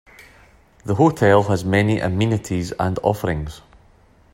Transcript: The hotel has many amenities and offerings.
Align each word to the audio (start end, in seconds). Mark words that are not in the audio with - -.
The 0.83 0.95
hotel 0.95 1.43
has 1.43 1.63
many 1.63 1.99
amenities 1.99 2.71
and 2.79 2.97
offerings. 3.03 3.61